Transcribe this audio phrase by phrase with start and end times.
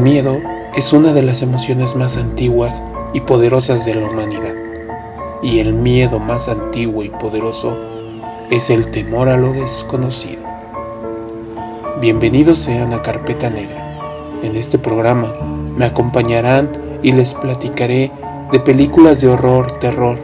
[0.00, 0.40] El miedo
[0.74, 4.54] es una de las emociones más antiguas y poderosas de la humanidad.
[5.42, 7.78] Y el miedo más antiguo y poderoso
[8.48, 10.40] es el temor a lo desconocido.
[12.00, 13.98] Bienvenidos sean a Carpeta Negra.
[14.42, 15.34] En este programa
[15.76, 16.70] me acompañarán
[17.02, 18.10] y les platicaré
[18.50, 20.16] de películas de horror, terror,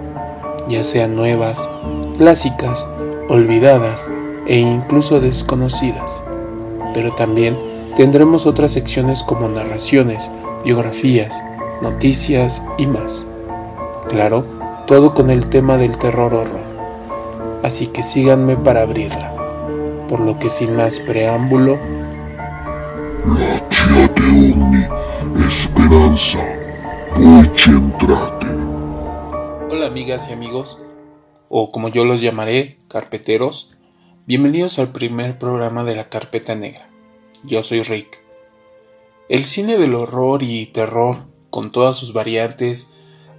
[0.70, 1.68] ya sean nuevas,
[2.16, 2.88] clásicas,
[3.28, 4.10] olvidadas
[4.46, 6.22] e incluso desconocidas.
[6.94, 10.30] Pero también Tendremos otras secciones como narraciones,
[10.64, 11.42] biografías,
[11.80, 13.26] noticias y más.
[14.10, 14.44] Claro,
[14.86, 16.66] todo con el tema del terror horror.
[17.62, 19.32] Así que síganme para abrirla.
[20.08, 21.78] Por lo que sin más preámbulo...
[25.64, 26.38] esperanza,
[29.70, 30.82] Hola amigas y amigos,
[31.48, 33.74] o como yo los llamaré, carpeteros,
[34.26, 36.85] bienvenidos al primer programa de la Carpeta Negra.
[37.46, 38.18] Yo soy Rick.
[39.28, 42.88] El cine del horror y terror, con todas sus variantes,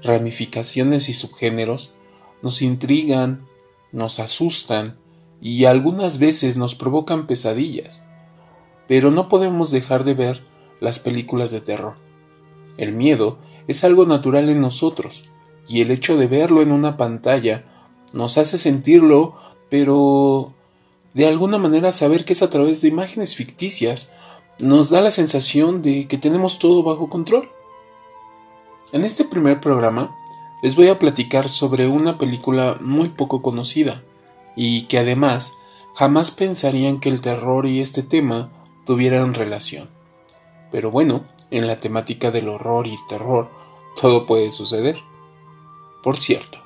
[0.01, 1.93] ramificaciones y subgéneros,
[2.41, 3.45] nos intrigan,
[3.91, 4.97] nos asustan
[5.41, 8.03] y algunas veces nos provocan pesadillas.
[8.87, 10.45] Pero no podemos dejar de ver
[10.79, 11.97] las películas de terror.
[12.77, 15.25] El miedo es algo natural en nosotros
[15.67, 17.65] y el hecho de verlo en una pantalla
[18.13, 19.35] nos hace sentirlo,
[19.69, 20.53] pero
[21.17, 24.11] de alguna manera saber que es a través de imágenes ficticias
[24.59, 27.49] nos da la sensación de que tenemos todo bajo control.
[28.91, 30.15] En este primer programa
[30.61, 34.03] les voy a platicar sobre una película muy poco conocida
[34.55, 35.53] y que además
[35.95, 38.51] jamás pensarían que el terror y este tema
[38.85, 39.89] tuvieran relación.
[40.71, 43.49] Pero bueno, en la temática del horror y terror
[43.99, 44.99] todo puede suceder.
[46.03, 46.59] Por cierto,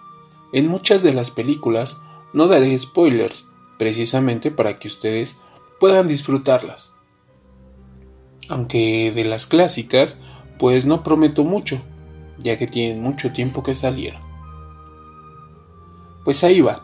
[0.52, 2.02] en muchas de las películas
[2.33, 3.50] no daré spoilers
[3.81, 5.41] precisamente para que ustedes
[5.79, 6.93] puedan disfrutarlas.
[8.47, 10.17] Aunque de las clásicas,
[10.59, 11.81] pues no prometo mucho,
[12.38, 14.22] ya que tienen mucho tiempo que salieron.
[16.23, 16.83] Pues ahí va.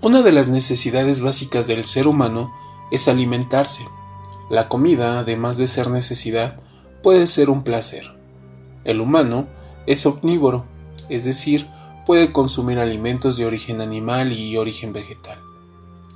[0.00, 2.50] Una de las necesidades básicas del ser humano
[2.90, 3.84] es alimentarse.
[4.48, 6.62] La comida, además de ser necesidad,
[7.02, 8.18] puede ser un placer.
[8.84, 9.46] El humano
[9.86, 10.64] es omnívoro,
[11.10, 11.66] es decir,
[12.06, 15.38] puede consumir alimentos de origen animal y origen vegetal.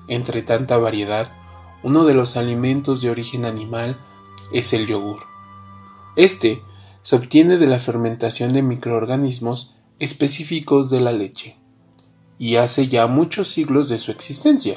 [0.08, 1.32] Entre tanta variedad,
[1.82, 3.98] uno de los alimentos de origen animal
[4.52, 5.20] es el yogur.
[6.16, 6.62] Este
[7.02, 11.56] se obtiene de la fermentación de microorganismos específicos de la leche
[12.38, 14.76] y hace ya muchos siglos de su existencia.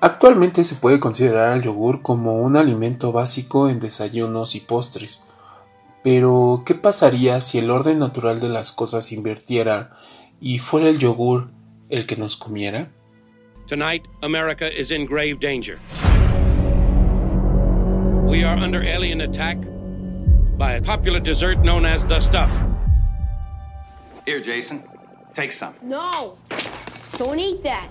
[0.00, 5.24] Actualmente se puede considerar al yogur como un alimento básico en desayunos y postres.
[6.02, 9.92] Pero, ¿qué pasaría si el orden natural de las cosas invirtiera
[10.40, 11.48] y fuera el yogur
[11.88, 12.90] el que nos comiera?
[13.66, 15.80] Tonight, America is in grave danger.
[18.28, 19.56] We are under alien attack
[20.58, 22.52] by a popular dessert known as the stuff.
[24.26, 24.84] Here, Jason,
[25.32, 25.74] take some.
[25.80, 26.36] No,
[27.16, 27.88] don't eat that.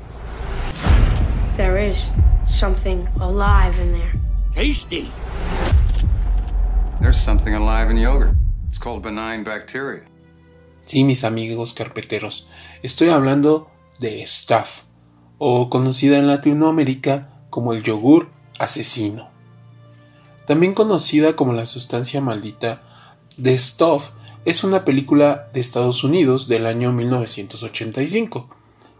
[1.57, 2.11] There is
[2.45, 4.13] something alive in there.
[4.53, 5.11] Tasty.
[7.01, 8.35] There's something alive in yogurt.
[8.67, 10.03] It's called benign bacteria.
[10.81, 12.47] Sí, mis amigos carpeteros,
[12.83, 14.82] estoy hablando de stuff
[15.45, 19.27] o conocida en Latinoamérica como el yogur asesino.
[20.47, 22.81] También conocida como la sustancia maldita,
[23.41, 24.11] The Stuff
[24.45, 28.47] es una película de Estados Unidos del año 1985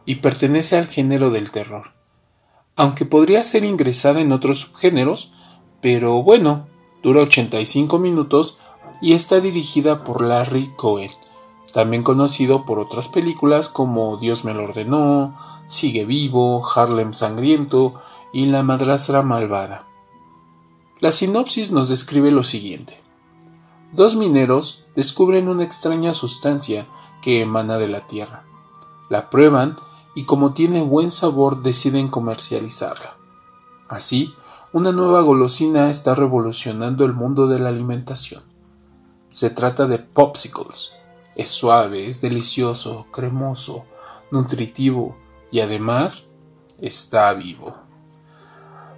[0.05, 1.93] y pertenece al género del terror.
[2.75, 5.31] Aunque podría ser ingresada en otros subgéneros,
[5.79, 6.67] pero bueno,
[7.01, 8.57] dura 85 minutos
[9.01, 11.11] y está dirigida por Larry Cohen,
[11.73, 15.35] también conocido por otras películas como Dios me lo ordenó,
[15.67, 17.95] Sigue vivo, Harlem sangriento
[18.33, 19.87] y La madrastra malvada.
[20.99, 22.99] La sinopsis nos describe lo siguiente.
[23.93, 26.87] Dos mineros descubren una extraña sustancia
[27.21, 28.45] que emana de la tierra.
[29.09, 29.75] La prueban
[30.15, 33.15] y como tiene buen sabor deciden comercializarla.
[33.87, 34.33] Así,
[34.73, 38.43] una nueva golosina está revolucionando el mundo de la alimentación.
[39.29, 40.91] Se trata de popsicles,
[41.35, 43.85] es suave, es delicioso, cremoso,
[44.31, 45.22] nutritivo
[45.53, 46.25] y además
[46.81, 47.75] está vivo.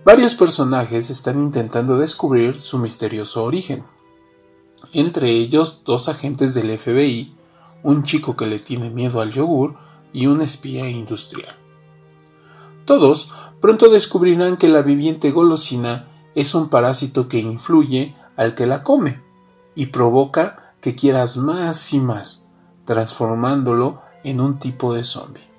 [0.06, 3.84] Varios personajes están intentando descubrir su misterioso origen.
[4.94, 7.36] Entre ellos dos agentes del FBI,
[7.84, 9.76] un chico que le tiene miedo al yogur
[10.14, 11.58] y un espía industrial.
[12.86, 18.82] Todos pronto descubrirán que la viviente golosina es un parásito que influye al que la
[18.82, 19.22] come
[19.76, 22.50] y provoca que quieras más y más,
[22.86, 25.55] transformándolo en un tipo de zombie.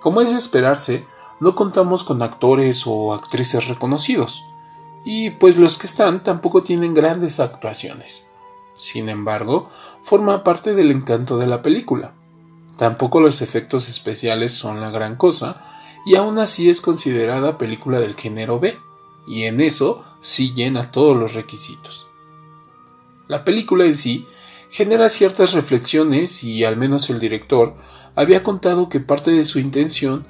[0.00, 1.04] Como es de esperarse,
[1.40, 4.42] no contamos con actores o actrices reconocidos,
[5.04, 8.28] y pues los que están tampoco tienen grandes actuaciones.
[8.74, 9.68] Sin embargo,
[10.02, 12.12] forma parte del encanto de la película.
[12.76, 15.62] Tampoco los efectos especiales son la gran cosa,
[16.06, 18.78] y aún así es considerada película del género B,
[19.26, 22.06] y en eso sí llena todos los requisitos.
[23.26, 24.26] La película en sí
[24.70, 27.74] genera ciertas reflexiones y al menos el director
[28.14, 30.26] había contado que parte de su intención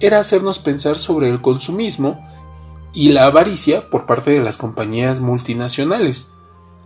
[0.00, 2.26] era hacernos pensar sobre el consumismo
[2.92, 6.32] y la avaricia por parte de las compañías multinacionales,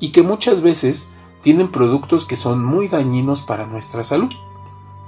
[0.01, 1.09] y que muchas veces
[1.43, 4.31] tienen productos que son muy dañinos para nuestra salud.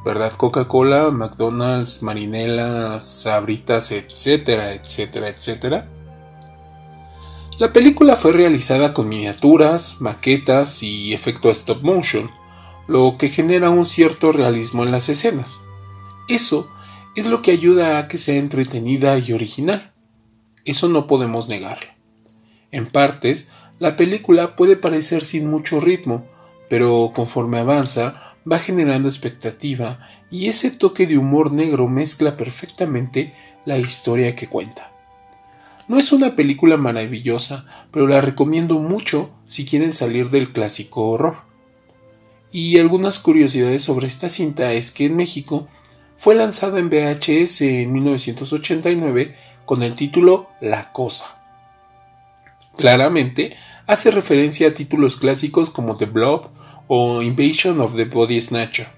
[0.05, 0.33] ¿Verdad?
[0.37, 5.91] Coca-Cola, McDonald's, Marinela, Sabritas, etcétera, etcétera, etcétera.
[7.59, 12.31] La película fue realizada con miniaturas, maquetas y efecto stop motion,
[12.87, 15.65] lo que genera un cierto realismo en las escenas.
[16.29, 16.71] Eso
[17.15, 19.95] es lo que ayuda a que sea entretenida y original.
[20.67, 21.87] Eso no podemos negarlo.
[22.73, 26.27] En partes, la película puede parecer sin mucho ritmo,
[26.69, 33.33] pero conforme avanza va generando expectativa y ese toque de humor negro mezcla perfectamente
[33.65, 34.96] la historia que cuenta.
[35.89, 41.37] No es una película maravillosa, pero la recomiendo mucho si quieren salir del clásico horror.
[42.51, 45.69] Y algunas curiosidades sobre esta cinta es que en México
[46.17, 49.35] fue lanzada en VHS en 1989
[49.65, 51.27] con el título La Cosa.
[52.77, 53.57] Claramente
[53.87, 56.49] hace referencia a títulos clásicos como The Blob
[56.89, 58.89] o Invasion of the Body Snatcher.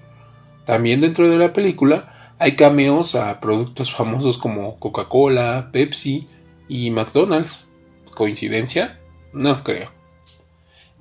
[0.65, 6.27] También dentro de la película hay cameos a productos famosos como Coca-Cola, Pepsi
[6.69, 7.67] y McDonald's.
[8.13, 8.99] ¿Coincidencia?
[9.33, 9.91] No creo.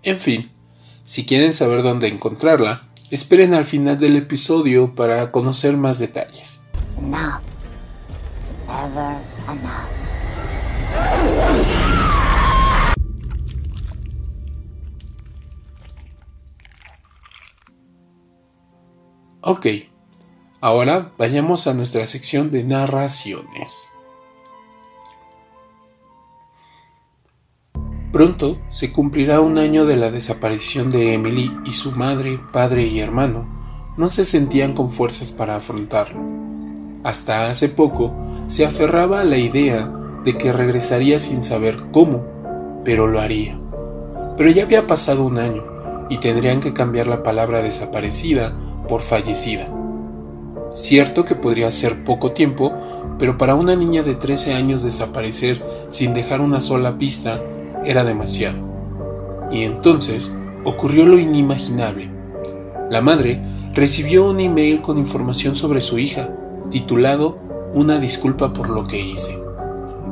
[0.03, 0.51] En fin,
[1.05, 6.65] si quieren saber dónde encontrarla, esperen al final del episodio para conocer más detalles.
[19.41, 19.67] Ok,
[20.61, 23.88] ahora vayamos a nuestra sección de narraciones.
[28.13, 33.01] Pronto se cumplirá un año de la desaparición de Emily y su madre, padre y
[33.01, 33.59] hermano
[33.99, 36.21] no se sentían con fuerzas para afrontarlo.
[37.03, 38.15] Hasta hace poco
[38.47, 39.91] se aferraba a la idea
[40.25, 42.25] de que regresaría sin saber cómo,
[42.85, 43.59] pero lo haría.
[44.37, 45.65] Pero ya había pasado un año
[46.09, 48.55] y tendrían que cambiar la palabra desaparecida
[48.89, 49.69] por fallecida.
[50.73, 52.73] Cierto que podría ser poco tiempo,
[53.19, 57.43] pero para una niña de 13 años desaparecer sin dejar una sola pista
[57.89, 58.59] era demasiado.
[59.51, 60.31] Y entonces
[60.65, 62.11] ocurrió lo inimaginable.
[62.91, 63.41] La madre
[63.75, 66.29] recibió un email con información sobre su hija,
[66.71, 67.39] titulado
[67.73, 69.39] Una disculpa por lo que hice.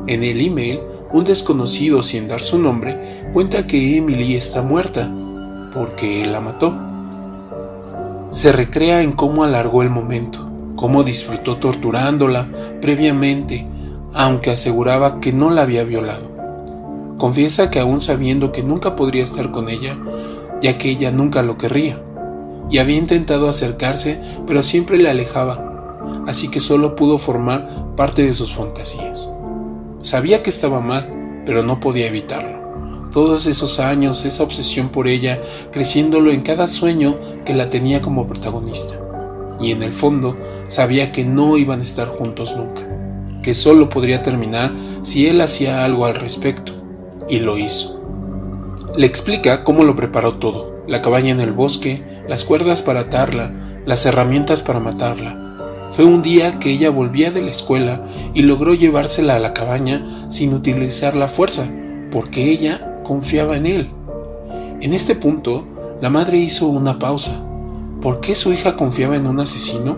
[0.06, 0.81] En el email,
[1.12, 2.99] un desconocido sin dar su nombre
[3.32, 5.11] cuenta que Emily está muerta,
[5.75, 6.75] porque él la mató.
[8.31, 12.46] Se recrea en cómo alargó el momento, cómo disfrutó torturándola
[12.81, 13.67] previamente,
[14.14, 16.36] aunque aseguraba que no la había violado.
[17.19, 19.97] Confiesa que aún sabiendo que nunca podría estar con ella,
[20.61, 22.03] ya que ella nunca lo querría,
[22.71, 25.95] y había intentado acercarse, pero siempre le alejaba,
[26.27, 29.31] así que solo pudo formar parte de sus fantasías.
[30.00, 33.11] Sabía que estaba mal, pero no podía evitarlo.
[33.12, 35.40] Todos esos años, esa obsesión por ella,
[35.73, 38.95] creciéndolo en cada sueño que la tenía como protagonista.
[39.59, 40.37] Y en el fondo
[40.69, 42.83] sabía que no iban a estar juntos nunca,
[43.43, 46.75] que solo podría terminar si él hacía algo al respecto,
[47.28, 48.00] y lo hizo.
[48.97, 53.80] Le explica cómo lo preparó todo, la cabaña en el bosque, las cuerdas para atarla,
[53.85, 55.47] las herramientas para matarla,
[55.97, 58.04] fue un día que ella volvía de la escuela
[58.35, 61.66] y logró llevársela a la cabaña sin utilizar la fuerza,
[62.12, 63.90] porque ella confiaba en él.
[64.83, 65.66] En este punto,
[66.02, 67.42] la madre hizo una pausa.
[68.02, 69.97] ¿Por qué su hija confiaba en un asesino?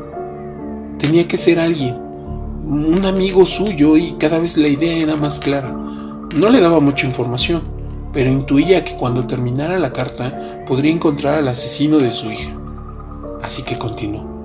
[1.00, 5.76] Tenía que ser alguien, un amigo suyo y cada vez la idea era más clara.
[6.34, 7.62] No le daba mucha información,
[8.12, 12.50] pero intuía que cuando terminara la carta podría encontrar al asesino de su hija.
[13.42, 14.38] Así que continuó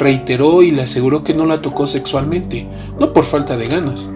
[0.00, 2.66] reiteró y le aseguró que no la tocó sexualmente,
[2.98, 4.10] no por falta de ganas,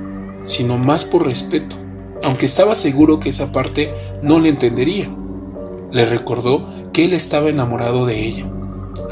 [0.47, 1.77] sino más por respeto,
[2.25, 5.09] aunque estaba seguro que esa parte no le entendería.
[5.93, 8.47] Le recordó que él estaba enamorado de ella.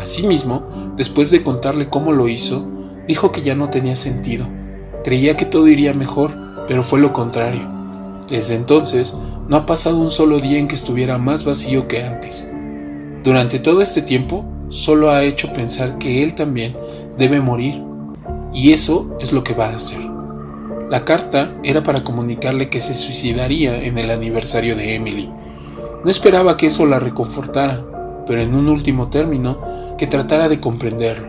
[0.02, 2.66] Asimismo, después de contarle cómo lo hizo,
[3.06, 4.46] dijo que ya no tenía sentido.
[5.04, 6.32] Creía que todo iría mejor,
[6.72, 7.60] pero fue lo contrario.
[8.30, 9.12] Desde entonces,
[9.46, 12.50] no ha pasado un solo día en que estuviera más vacío que antes.
[13.22, 16.74] Durante todo este tiempo, solo ha hecho pensar que él también
[17.18, 17.82] debe morir,
[18.54, 20.00] y eso es lo que va a hacer.
[20.88, 25.30] La carta era para comunicarle que se suicidaría en el aniversario de Emily.
[26.02, 27.84] No esperaba que eso la reconfortara,
[28.26, 29.58] pero en un último término,
[29.98, 31.28] que tratara de comprenderlo.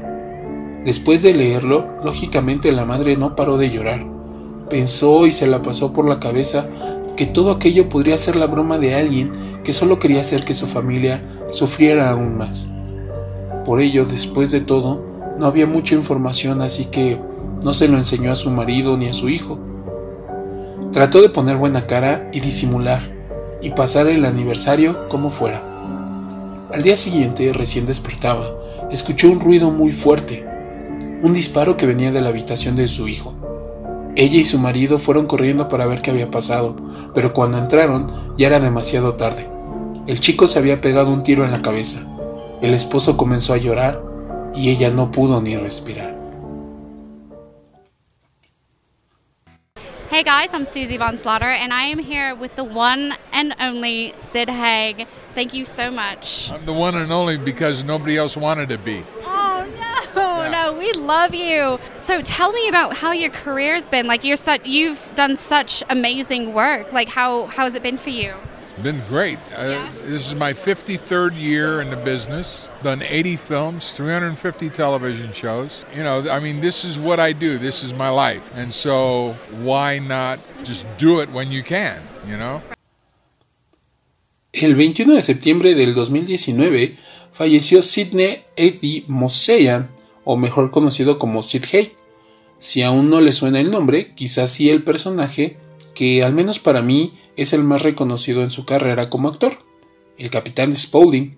[0.85, 4.13] Después de leerlo, lógicamente la madre no paró de llorar.
[4.70, 6.67] Pensó y se la pasó por la cabeza
[7.15, 9.32] que todo aquello podría ser la broma de alguien
[9.63, 12.70] que solo quería hacer que su familia sufriera aún más.
[13.65, 15.03] Por ello, después de todo,
[15.38, 17.17] no había mucha información, así que
[17.63, 19.60] no se lo enseñó a su marido ni a su hijo.
[20.91, 23.01] Trató de poner buena cara y disimular,
[23.62, 25.62] y pasar el aniversario como fuera.
[26.72, 28.46] Al día siguiente, recién despertaba,
[28.91, 30.46] escuchó un ruido muy fuerte,
[31.22, 33.34] un disparo que venía de la habitación de su hijo.
[34.15, 36.75] Ella y su marido fueron corriendo para ver qué había pasado,
[37.15, 39.50] pero cuando entraron ya era demasiado tarde.
[40.05, 42.05] El chico se había pegado un tiro en la cabeza.
[42.62, 44.00] El esposo comenzó a llorar
[44.55, 46.13] y ella no pudo ni respirar.
[50.12, 54.13] Hey guys, I'm Susie Von Slaughter, and I am here with the one and only
[54.32, 55.08] Sid Haig.
[55.34, 56.51] Thank you so much.
[56.51, 59.03] I'm the one and only because nobody else wanted to be.
[59.25, 59.92] Oh no,
[60.73, 61.79] no, we love you.
[61.97, 64.07] So tell me about how your career's been.
[64.07, 66.91] Like you're such, you've done such amazing work.
[66.91, 68.33] Like how how has it been for you?
[68.81, 69.37] Been great.
[69.55, 72.67] Uh, this is my 53rd year in the business.
[72.81, 75.85] Done 80 films, 350 television shows.
[75.95, 77.59] You know, I mean, this is what I do.
[77.59, 78.51] This is my life.
[78.55, 82.63] And so why not just do it when you can, you know?
[84.53, 86.97] El 21 de septiembre del 2019
[87.31, 89.89] falleció Sidney Eddie Moseyan,
[90.25, 91.95] o mejor conocido como Sid Haig.
[92.59, 95.57] Si aún no le suena el nombre, quizás sí el personaje
[95.93, 99.57] que, al menos para mí, es el más reconocido en su carrera como actor,
[100.17, 101.37] el Capitán Spaulding,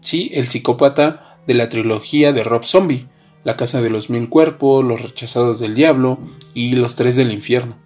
[0.00, 3.06] sí, el psicópata de la trilogía de Rob Zombie,
[3.44, 6.18] La Casa de los Mil Cuerpos, Los Rechazados del Diablo
[6.54, 7.76] y Los Tres del Infierno.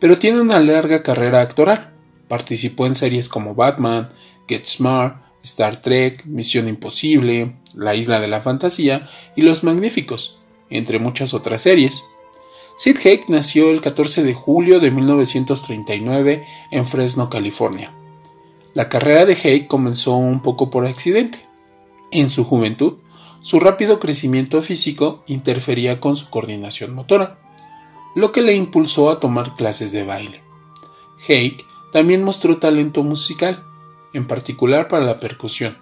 [0.00, 1.92] Pero tiene una larga carrera actoral.
[2.26, 4.08] Participó en series como Batman,
[4.48, 10.98] Get Smart, Star Trek, Misión Imposible, La Isla de la Fantasía y Los Magníficos, entre
[10.98, 12.02] muchas otras series.
[12.76, 17.92] Sid Haig nació el 14 de julio de 1939 en Fresno, California.
[18.74, 21.38] La carrera de Haig comenzó un poco por accidente.
[22.10, 22.94] En su juventud,
[23.42, 27.38] su rápido crecimiento físico interfería con su coordinación motora,
[28.14, 30.42] lo que le impulsó a tomar clases de baile.
[31.28, 31.56] Haig
[31.92, 33.64] también mostró talento musical,
[34.14, 35.76] en particular para la percusión,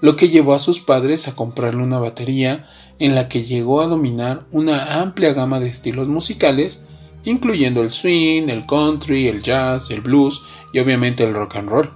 [0.00, 2.66] lo que llevó a sus padres a comprarle una batería
[2.98, 6.84] en la que llegó a dominar una amplia gama de estilos musicales,
[7.24, 11.90] incluyendo el swing, el country, el jazz, el blues y obviamente el rock and roll.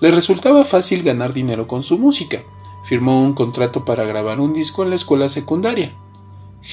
[0.00, 2.42] Le resultaba fácil ganar dinero con su música.
[2.84, 5.92] Firmó un contrato para grabar un disco en la escuela secundaria.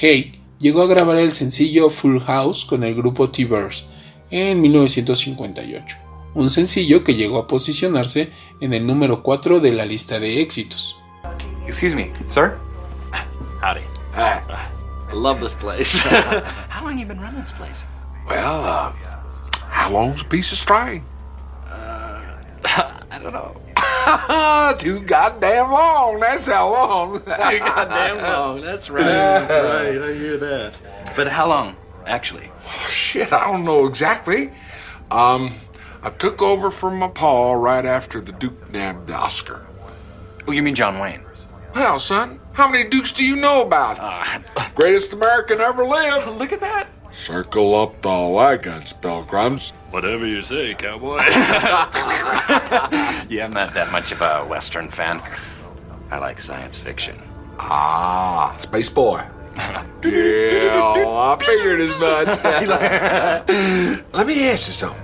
[0.02, 3.86] Haig llegó a grabar el sencillo Full House con el grupo T-Birds
[4.30, 5.96] en 1958,
[6.34, 11.00] un sencillo que llegó a posicionarse en el número 4 de la lista de éxitos.
[11.66, 12.58] Excuse me, sir?
[13.62, 13.82] Howdy.
[14.14, 14.40] Hi.
[15.10, 15.98] I love this place.
[16.68, 17.86] How long you been running this place?
[18.26, 18.92] Well, uh,
[19.70, 21.04] how long's a piece of string?
[22.64, 23.56] I don't know.
[24.78, 26.20] Too goddamn long.
[26.20, 27.20] That's how long.
[27.20, 27.24] Too
[27.58, 28.60] goddamn long.
[28.60, 29.04] That's right.
[29.04, 30.10] That's right.
[30.10, 30.74] I hear that.
[31.16, 32.50] But how long, actually?
[32.88, 34.50] Shit, I don't know exactly.
[35.10, 35.54] Um,
[36.02, 39.66] I took over from my pa right after the Duke nabbed the Oscar.
[40.48, 41.20] Oh, you mean John Wayne?
[41.74, 43.98] Well, son, how many Dukes do you know about?
[44.74, 46.26] Greatest American ever lived.
[46.38, 46.88] Look at that.
[47.12, 49.72] Circle up the wagons, pilgrims.
[49.90, 51.16] Whatever you say, cowboy.
[51.18, 51.90] yeah,
[53.44, 55.20] I'm not that much of a Western fan.
[56.10, 57.20] I like science fiction.
[57.58, 59.22] Ah, Space Boy.
[60.04, 62.28] yeah, I figured as much.
[64.14, 65.02] Let me ask you something.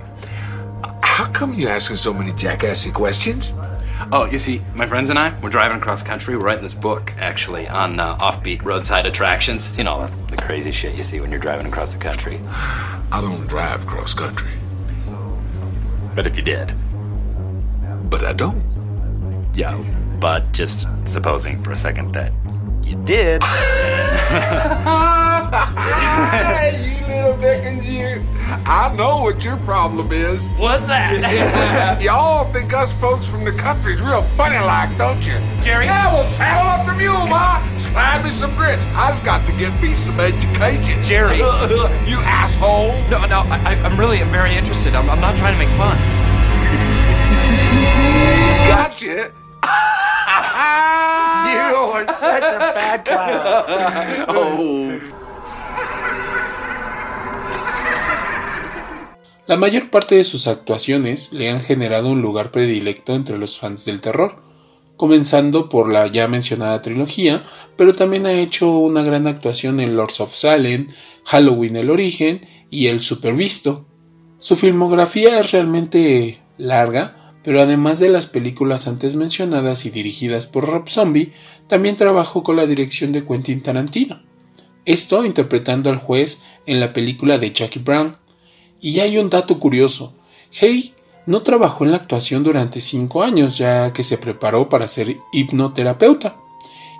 [1.17, 3.51] How come you asking so many jackassy questions?
[4.11, 6.37] Oh, you see, my friends and I, we're driving across country.
[6.37, 9.75] We're writing this book, actually, on uh, offbeat roadside attractions.
[9.79, 12.39] You know, the, the crazy shit you see when you're driving across the country.
[13.11, 14.51] I don't drive cross country,
[16.13, 16.71] But if you did,
[18.11, 18.61] but I don't.
[19.55, 19.75] yeah.
[20.19, 22.31] But just supposing for a second that
[22.83, 23.41] you did.
[27.41, 28.23] you little you.
[28.65, 30.47] I know what your problem is.
[30.57, 32.01] What's that?
[32.01, 35.37] Y'all think us folks from the country's real funny like, don't you?
[35.61, 35.85] Jerry?
[35.85, 37.61] Yeah, well, saddle up the mule, Ma.
[37.77, 38.83] Slide me some grits.
[38.95, 41.01] I's got to get me some education.
[41.03, 41.37] Jerry.
[42.09, 42.91] you asshole.
[43.09, 44.95] No, no, I, I- I'm really, I'm very interested.
[44.95, 45.97] I'm, I'm not trying to make fun.
[48.67, 49.31] Gotcha.
[51.47, 54.25] You are such a bad clown.
[54.29, 54.99] oh.
[59.47, 63.85] La mayor parte de sus actuaciones le han generado un lugar predilecto entre los fans
[63.85, 64.43] del terror,
[64.97, 67.45] comenzando por la ya mencionada trilogía,
[67.77, 70.87] pero también ha hecho una gran actuación en Lords of Salem,
[71.23, 73.85] Halloween el origen y El Supervisto.
[74.39, 80.67] Su filmografía es realmente larga, pero además de las películas antes mencionadas y dirigidas por
[80.67, 81.31] Rob Zombie,
[81.67, 84.21] también trabajó con la dirección de Quentin Tarantino.
[84.83, 88.17] Esto interpretando al juez en la película de Jackie Brown.
[88.81, 90.13] Y hay un dato curioso.
[90.61, 90.93] Hay
[91.27, 96.37] no trabajó en la actuación durante cinco años, ya que se preparó para ser hipnoterapeuta.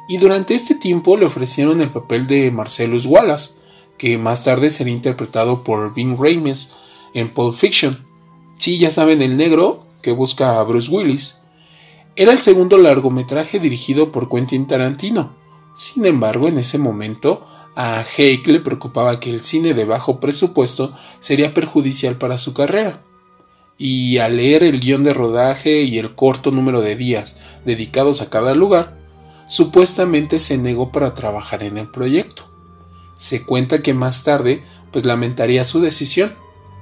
[0.09, 3.53] Y durante este tiempo le ofrecieron el papel de Marcellus Wallace,
[3.97, 6.73] que más tarde sería interpretado por Vin Rames
[7.13, 7.97] en Pulp Fiction.
[8.57, 11.37] Sí, ya saben, el negro que busca a Bruce Willis.
[12.17, 15.35] Era el segundo largometraje dirigido por Quentin Tarantino.
[15.75, 17.45] Sin embargo, en ese momento,
[17.79, 23.03] a Hake le preocupaba que el cine de bajo presupuesto sería perjudicial para su carrera
[23.77, 28.31] y al leer el guion de rodaje y el corto número de días dedicados a
[28.31, 28.97] cada lugar,
[29.47, 32.51] supuestamente se negó para trabajar en el proyecto.
[33.19, 36.33] Se cuenta que más tarde pues lamentaría su decisión,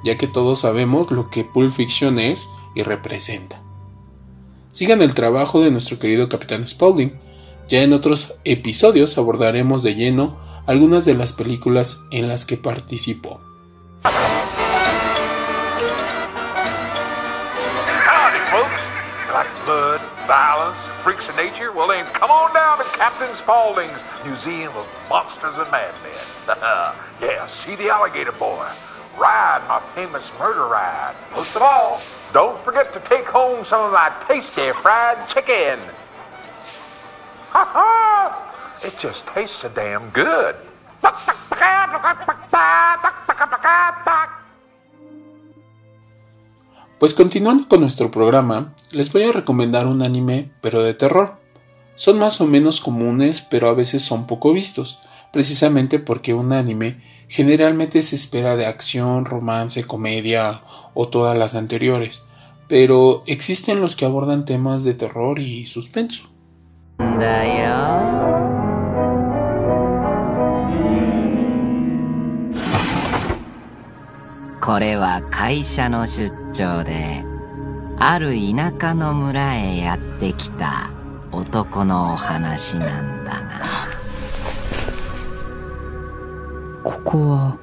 [0.06, 3.62] ya que todos sabemos lo que Pulp Fiction es y representa.
[4.72, 7.20] Sigan el trabajo de nuestro querido Capitán Spaulding.
[7.68, 10.38] Ya en otros episodios abordaremos de lleno
[10.68, 13.42] algunas de las películas en las que participó.
[20.28, 25.58] violence, freaks of nature, well then come on down to Captain Spaulding's Museum of Monsters
[25.58, 26.12] and Madmen.
[27.22, 28.68] yeah, see the alligator boy.
[29.18, 31.16] Ride my famous murder ride.
[31.32, 32.02] Most of all,
[32.34, 35.80] don't forget to take home some of my tasty fried chicken.
[37.50, 38.05] Ha ha!
[38.86, 40.54] It just tastes so damn good.
[47.00, 51.38] Pues continuando con nuestro programa, les voy a recomendar un anime, pero de terror.
[51.96, 55.00] Son más o menos comunes, pero a veces son poco vistos,
[55.34, 60.62] precisamente porque un anime generalmente se espera de acción, romance, comedia
[60.94, 62.24] o todas las anteriores,
[62.68, 66.30] pero existen los que abordan temas de terror y suspenso.
[74.66, 77.22] これは会社の出張で
[78.00, 80.90] ある田舎の村へやってきた
[81.32, 83.62] 男のお話なんだが
[86.84, 87.58] ここは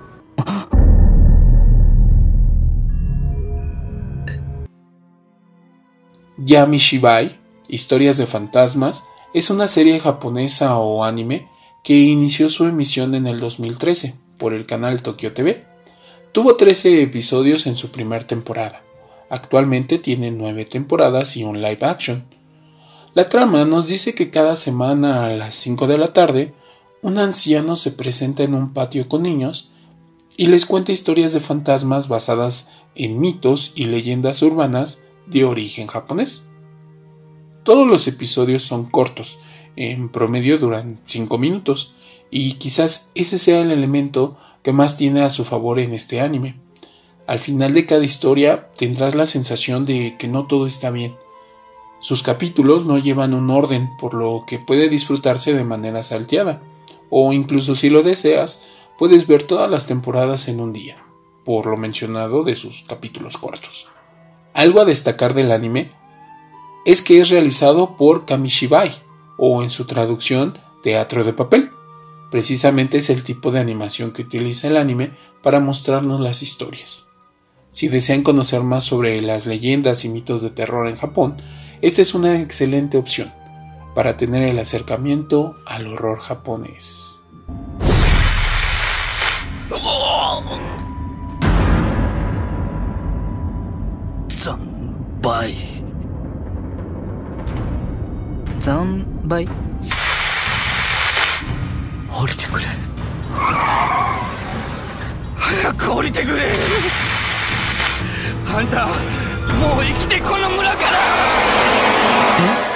[6.38, 7.36] Yamishibai,
[7.68, 9.02] Historias de Fantasmas,
[9.34, 11.48] es una serie japonesa o anime
[11.82, 15.71] que inició su emisión en el 2013 por el canal Tokyo TV
[16.32, 18.82] Tuvo 13 episodios en su primera temporada.
[19.28, 22.24] Actualmente tiene 9 temporadas y un live action.
[23.12, 26.54] La trama nos dice que cada semana a las 5 de la tarde,
[27.02, 29.72] un anciano se presenta en un patio con niños
[30.38, 36.44] y les cuenta historias de fantasmas basadas en mitos y leyendas urbanas de origen japonés.
[37.62, 39.38] Todos los episodios son cortos,
[39.76, 41.94] en promedio duran 5 minutos,
[42.30, 46.56] y quizás ese sea el elemento que más tiene a su favor en este anime.
[47.26, 51.16] Al final de cada historia tendrás la sensación de que no todo está bien.
[52.00, 56.60] Sus capítulos no llevan un orden, por lo que puede disfrutarse de manera salteada,
[57.10, 58.64] o incluso si lo deseas,
[58.98, 61.04] puedes ver todas las temporadas en un día,
[61.44, 63.88] por lo mencionado de sus capítulos cortos.
[64.52, 65.92] Algo a destacar del anime
[66.84, 68.92] es que es realizado por Kamishibai,
[69.38, 71.70] o en su traducción, teatro de papel
[72.32, 77.08] Precisamente es el tipo de animación que utiliza el anime para mostrarnos las historias.
[77.72, 81.36] Si desean conocer más sobre las leyendas y mitos de terror en Japón,
[81.82, 83.30] esta es una excelente opción
[83.94, 87.20] para tener el acercamiento al horror japonés.
[98.62, 99.71] Zanbai.
[102.22, 102.66] 降りてくれ。
[105.36, 106.42] 早く降りてくれ。
[108.46, 110.98] あんたもう生きてこの村から。
[112.68, 112.71] え？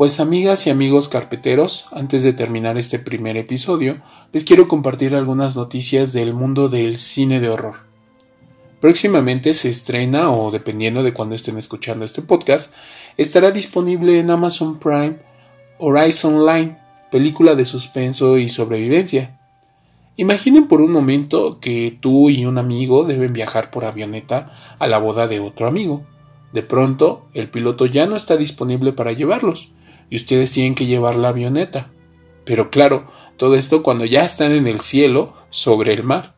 [0.00, 4.00] Pues amigas y amigos carpeteros, antes de terminar este primer episodio,
[4.32, 7.74] les quiero compartir algunas noticias del mundo del cine de horror.
[8.80, 12.72] Próximamente se estrena, o dependiendo de cuando estén escuchando este podcast,
[13.18, 15.18] estará disponible en Amazon Prime
[15.76, 16.78] Horizon Line,
[17.10, 19.38] película de suspenso y sobrevivencia.
[20.16, 24.96] Imaginen por un momento que tú y un amigo deben viajar por avioneta a la
[24.96, 26.06] boda de otro amigo.
[26.54, 29.74] De pronto, el piloto ya no está disponible para llevarlos,
[30.10, 31.90] y ustedes tienen que llevar la avioneta.
[32.44, 36.34] Pero claro, todo esto cuando ya están en el cielo, sobre el mar.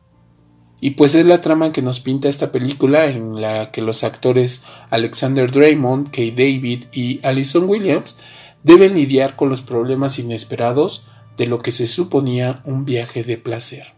[0.80, 4.64] Y pues es la trama que nos pinta esta película en la que los actores
[4.90, 8.18] Alexander Draymond, Kay David y Alison Williams
[8.64, 11.06] deben lidiar con los problemas inesperados
[11.36, 13.94] de lo que se suponía un viaje de placer.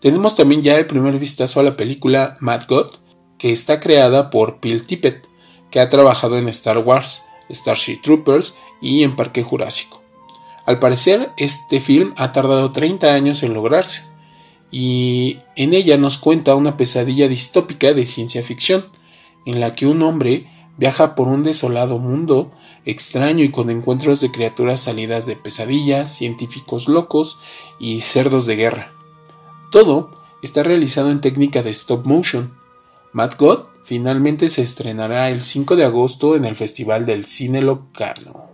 [0.00, 2.92] Tenemos también ya el primer vistazo a la película Mad God,
[3.36, 5.26] que está creada por Bill Tippett,
[5.72, 10.02] que ha trabajado en Star Wars, Starship Troopers y en Parque Jurásico.
[10.66, 14.04] Al parecer, este film ha tardado 30 años en lograrse,
[14.70, 18.84] y en ella nos cuenta una pesadilla distópica de ciencia ficción,
[19.46, 22.52] en la que un hombre viaja por un desolado mundo
[22.84, 27.38] extraño y con encuentros de criaturas salidas de pesadillas, científicos locos
[27.78, 28.92] y cerdos de guerra.
[29.70, 30.10] Todo
[30.42, 32.56] está realizado en técnica de stop motion.
[33.12, 38.50] Mad God finalmente se estrenará el 5 de agosto en el Festival del Cine Locano.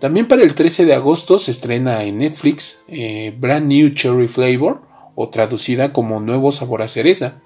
[0.00, 4.82] También para el 13 de agosto se estrena en Netflix eh, Brand New Cherry Flavor,
[5.14, 7.40] o traducida como Nuevo Sabor a Cereza,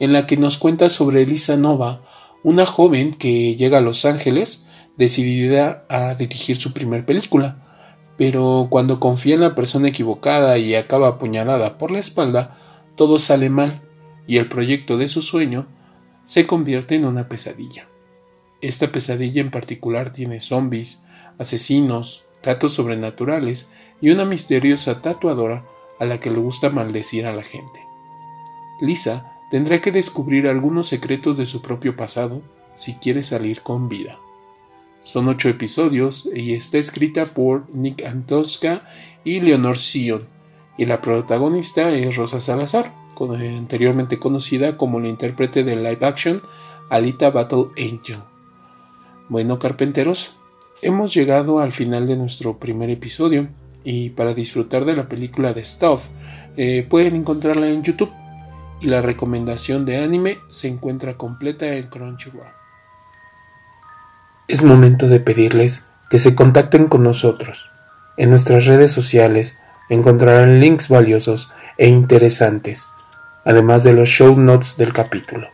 [0.00, 2.00] en la que nos cuenta sobre Elisa Nova,
[2.42, 7.62] una joven que llega a Los Ángeles decidida a dirigir su primer película,
[8.16, 12.56] pero cuando confía en la persona equivocada y acaba apuñalada por la espalda,
[12.96, 13.82] todo sale mal
[14.28, 15.66] y el proyecto de su sueño
[16.22, 17.88] se convierte en una pesadilla.
[18.60, 21.02] Esta pesadilla en particular tiene zombies,
[21.38, 23.68] asesinos, gatos sobrenaturales
[24.00, 25.64] y una misteriosa tatuadora
[25.98, 27.80] a la que le gusta maldecir a la gente.
[28.80, 32.42] Lisa tendrá que descubrir algunos secretos de su propio pasado
[32.76, 34.18] si quiere salir con vida.
[35.00, 38.82] Son ocho episodios y está escrita por Nick Antosca
[39.24, 40.28] y Leonor Sion,
[40.76, 42.92] y la protagonista es Rosa Salazar,
[43.24, 46.42] anteriormente conocida como la intérprete de live action
[46.88, 48.18] Alita Battle Angel.
[49.28, 50.36] Bueno, carpenteros,
[50.80, 53.48] hemos llegado al final de nuestro primer episodio
[53.84, 56.04] y para disfrutar de la película de Stuff
[56.56, 58.12] eh, pueden encontrarla en YouTube
[58.80, 62.46] y la recomendación de anime se encuentra completa en Crunchyroll.
[64.46, 67.70] Es momento de pedirles que se contacten con nosotros.
[68.16, 69.58] En nuestras redes sociales
[69.90, 72.88] encontrarán links valiosos e interesantes
[73.44, 75.48] además de los show notes del capítulo.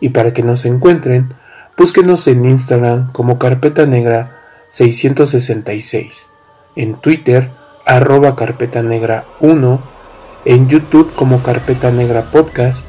[0.00, 1.32] Y para que nos encuentren,
[1.76, 4.38] búsquenos en Instagram como Carpeta Negra
[4.70, 6.28] 666,
[6.76, 7.50] en Twitter
[7.86, 9.82] arroba Carpeta Negra 1,
[10.44, 12.86] en YouTube como Carpeta Negra Podcast,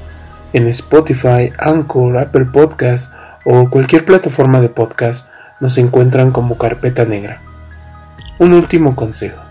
[0.54, 3.14] en Spotify, Anchor, Apple Podcast
[3.46, 5.28] o cualquier plataforma de podcast
[5.60, 7.42] nos encuentran como Carpeta Negra.
[8.40, 9.42] Un último consejo.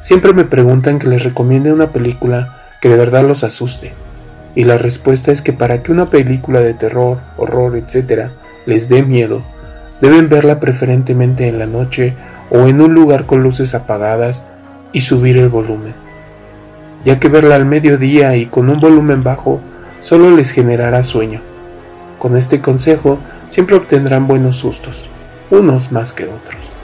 [0.00, 3.92] Siempre me preguntan que les recomiende una película que de verdad los asuste
[4.54, 8.30] y la respuesta es que para que una película de terror, horror, etc.
[8.66, 9.42] les dé miedo,
[10.00, 12.14] deben verla preferentemente en la noche
[12.50, 14.44] o en un lugar con luces apagadas
[14.92, 15.94] y subir el volumen,
[17.04, 19.60] ya que verla al mediodía y con un volumen bajo
[20.00, 21.40] solo les generará sueño.
[22.18, 25.08] Con este consejo siempre obtendrán buenos sustos,
[25.50, 26.74] unos más que otros.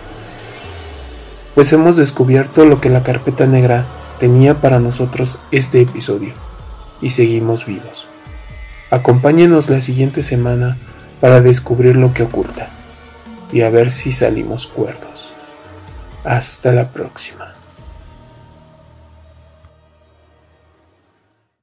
[1.54, 3.86] Pues hemos descubierto lo que la carpeta negra
[4.18, 6.32] tenía para nosotros este episodio
[7.00, 8.06] y seguimos vivos.
[8.90, 10.76] Acompáñenos la siguiente semana
[11.20, 12.70] para descubrir lo que oculta
[13.52, 15.32] y a ver si salimos cuerdos.
[16.24, 17.55] Hasta la próxima.